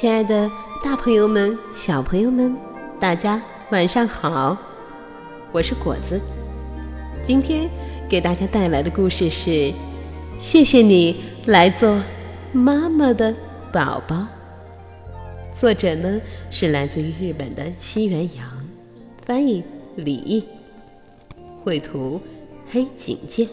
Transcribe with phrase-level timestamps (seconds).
[0.00, 0.48] 亲爱的，
[0.80, 2.56] 大朋友们、小朋友们，
[3.00, 4.56] 大家晚上好！
[5.50, 6.20] 我是果子，
[7.24, 7.68] 今天
[8.08, 9.50] 给大家带来的故事是
[10.38, 11.16] 《谢谢你
[11.46, 12.00] 来做
[12.52, 13.34] 妈妈的
[13.72, 14.14] 宝宝》。
[15.58, 18.46] 作者呢是来自于日本的西原阳，
[19.26, 19.64] 翻译
[19.96, 20.44] 李毅，
[21.64, 22.22] 绘图
[22.70, 23.48] 黑井健。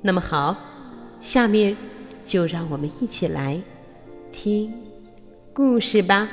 [0.00, 0.54] 那么好，
[1.20, 1.76] 下面
[2.24, 3.60] 就让我们一起来
[4.32, 4.72] 听
[5.52, 6.28] 故事吧。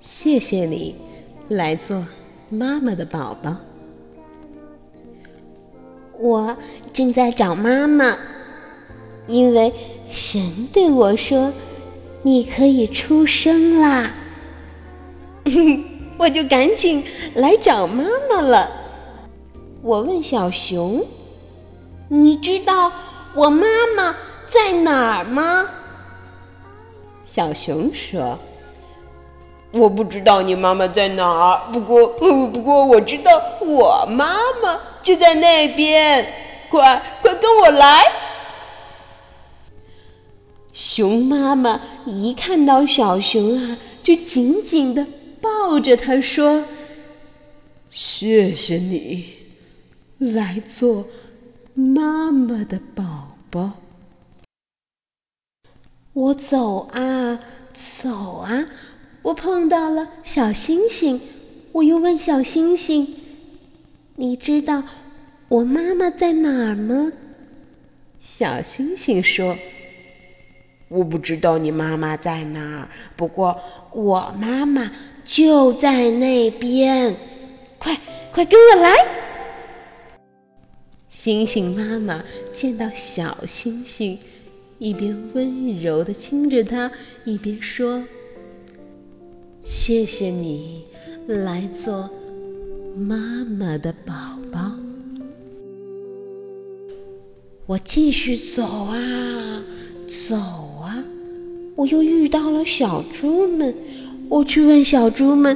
[0.00, 0.94] 谢谢你
[1.48, 2.06] 来做
[2.48, 3.56] 妈妈的宝宝。
[6.18, 6.56] 我
[6.92, 8.16] 正在找妈妈，
[9.26, 9.72] 因为
[10.08, 11.52] 神对我说
[12.22, 14.12] ：“你可以出生啦。”
[16.18, 17.04] 我就赶紧
[17.34, 18.68] 来找妈妈了。
[19.82, 21.06] 我问小熊。
[22.10, 22.90] 你知道
[23.34, 24.16] 我妈妈
[24.48, 25.68] 在哪儿吗？
[27.24, 28.38] 小熊说
[29.70, 36.26] ：“我不知道你妈妈在哪儿，不过，不过我知道我妈妈就在那边。
[36.70, 38.02] 快，快跟我来！”
[40.72, 45.06] 熊妈妈一看到小熊啊，就紧紧的
[45.40, 46.64] 抱着它说
[47.90, 49.24] ：“谢谢你
[50.18, 51.06] 来做。”
[51.74, 53.72] 妈妈的宝宝，
[56.18, 57.38] 我走啊
[57.72, 58.66] 走啊，
[59.22, 61.20] 我碰到了小星星，
[61.70, 63.14] 我又问小星星
[64.16, 64.82] ：“你知道
[65.46, 67.12] 我妈妈在哪儿吗？”
[68.18, 69.56] 小星星说
[70.90, 73.56] ：“我不知道你妈妈在哪儿，不过
[73.92, 74.90] 我妈妈
[75.24, 77.14] 就在那边，
[77.78, 77.96] 快
[78.32, 78.92] 快跟我来！”
[81.08, 84.18] 星星妈妈见到小星星，
[84.78, 86.90] 一边温柔的亲着它，
[87.24, 88.04] 一边说
[89.60, 90.84] ：“谢谢你
[91.26, 92.08] 来做
[92.96, 94.14] 妈妈的宝
[94.52, 94.72] 宝。”
[97.66, 99.62] 我继续走啊
[100.06, 101.04] 走啊，
[101.74, 103.74] 我又遇到了小猪们，
[104.28, 105.54] 我去问小猪们：“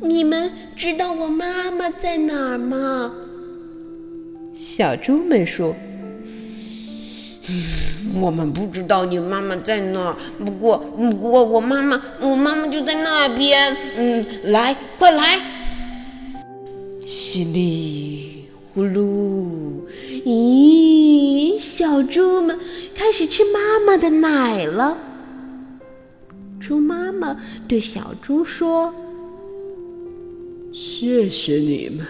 [0.00, 3.12] 你们知道我妈妈在哪儿吗？”
[4.54, 5.76] 小猪们说
[8.20, 13.76] ：“我们不知道你妈妈在哪儿，不过，不过我妈妈，我妈妈就在那边。
[13.96, 15.40] 嗯，来，快来！
[17.06, 19.80] 稀里呼噜，
[20.24, 22.58] 咦，小猪们
[22.94, 24.98] 开始吃妈妈的奶了。
[26.58, 27.36] 猪妈妈
[27.68, 28.92] 对小猪说
[30.74, 32.06] ：‘谢谢你们。’”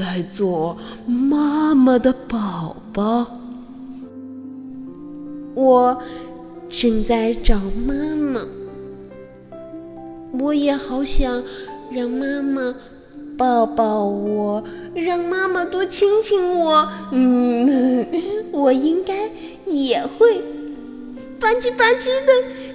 [0.00, 3.40] 来做妈妈的宝宝。
[5.56, 6.02] 我
[6.68, 7.56] 正在找
[7.86, 8.42] 妈妈，
[10.38, 11.42] 我也好想
[11.90, 12.74] 让妈妈
[13.38, 14.62] 抱抱我，
[14.94, 16.86] 让妈妈多亲亲我。
[17.10, 18.06] 嗯，
[18.52, 19.30] 我应该
[19.64, 20.42] 也会
[21.40, 22.32] 吧唧吧唧的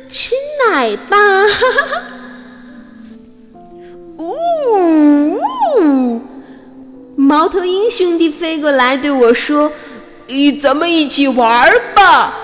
[0.09, 0.33] 吃
[0.67, 1.17] 奶吧。
[1.47, 2.01] 哈哈哈。
[7.15, 9.71] 猫头鹰兄弟飞过来对我说
[10.27, 12.39] ：“咦，咱们一起玩吧。”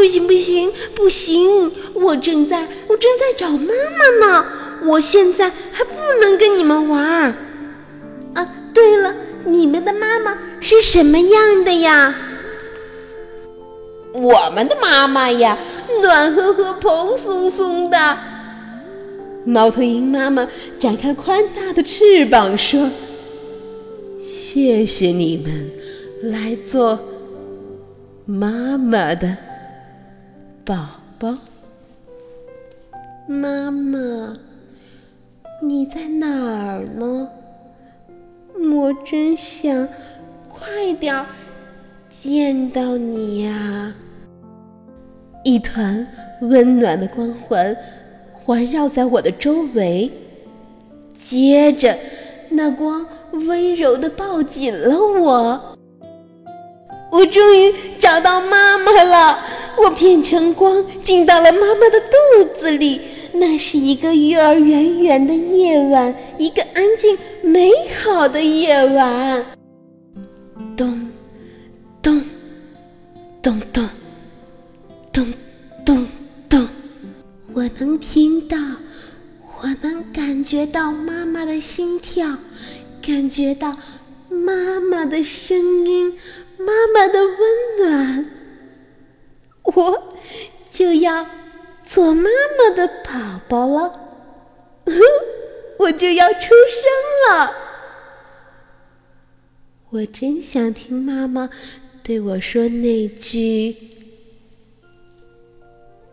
[0.00, 4.46] 不行不行不行，我正在我正在找妈妈呢，
[4.86, 7.04] 我现在还不能跟你们玩。
[8.32, 12.14] 啊，对了，你们的妈妈是什么样的呀？
[14.14, 15.58] 我们的妈妈呀，
[16.00, 18.16] 暖和和、蓬松松的。
[19.44, 22.88] 猫头鹰妈妈展开宽大的翅膀说。
[24.22, 25.70] 谢谢你们
[26.32, 26.98] 来做
[28.24, 29.36] 妈妈的
[30.70, 30.76] 宝
[31.18, 31.36] 宝。
[33.26, 34.38] 妈妈，
[35.60, 37.28] 你在哪儿呢？
[38.72, 39.88] 我真想
[40.48, 41.26] 快点
[42.08, 43.92] 见到你呀！
[45.42, 46.06] 一团
[46.42, 47.76] 温暖的光环
[48.32, 50.08] 环绕在我的周围，
[51.18, 51.98] 接着
[52.48, 53.04] 那光。
[53.32, 55.76] 温柔的抱紧了我，
[57.10, 59.38] 我终于找到妈妈了。
[59.82, 63.00] 我变成光，进到了妈妈的肚子里。
[63.32, 67.70] 那是一个月儿圆圆的夜晚，一个安静美
[68.02, 69.46] 好的夜晚。
[70.76, 71.08] 咚，
[72.02, 72.22] 咚，
[73.40, 73.88] 咚咚，
[75.12, 75.32] 咚
[75.84, 76.06] 咚
[76.48, 76.68] 咚，
[77.54, 78.58] 我能听到，
[79.62, 82.36] 我能感觉到妈妈的心跳。
[83.00, 83.76] 感觉到
[84.28, 86.14] 妈妈的声音，
[86.58, 88.30] 妈妈的温暖，
[89.62, 90.02] 我
[90.70, 91.26] 就要
[91.82, 94.00] 做妈妈的宝宝了，
[95.78, 97.52] 我就要出生了。
[99.90, 101.50] 我真想听妈妈
[102.04, 103.76] 对我说那句：“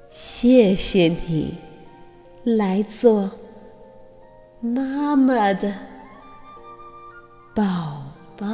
[0.10, 1.54] 谢谢你
[2.44, 3.30] 来做
[4.60, 5.72] 妈妈的
[7.54, 8.02] 宝
[8.36, 8.48] 宝。”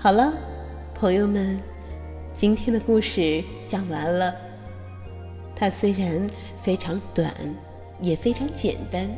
[0.00, 0.32] 好了，
[0.94, 1.60] 朋友们，
[2.38, 4.32] 今天的故事讲完了。
[5.56, 6.24] 它虽然
[6.62, 7.34] 非常短，
[8.00, 9.10] 也非常简单。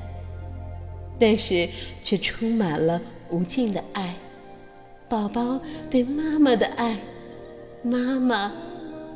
[1.19, 1.69] 但是
[2.03, 4.15] 却充满了无尽的爱，
[5.07, 6.97] 宝宝对妈妈的爱，
[7.83, 8.51] 妈妈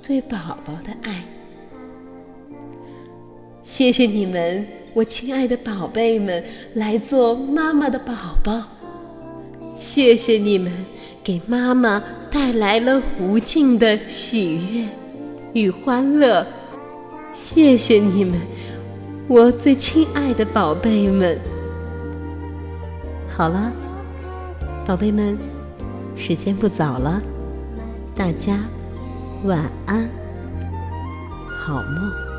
[0.03, 1.25] 对宝宝的爱。
[3.63, 8.13] 谢谢你们，我亲爱的宝贝们，来做妈妈的宝
[8.45, 8.69] 宝。
[9.75, 10.71] 谢谢你们，
[11.23, 12.05] 给妈妈
[12.35, 14.89] 带来了无尽的喜悦
[15.53, 16.45] 与欢乐。
[17.33, 18.37] 谢谢你们，
[19.29, 21.39] 我最亲爱的宝贝们。
[23.37, 23.71] 好了，
[24.85, 25.39] 宝贝们，
[26.17, 27.23] 时间不早了，
[28.17, 28.59] 大家
[29.45, 30.09] 晚安，
[31.57, 32.34] 好梦。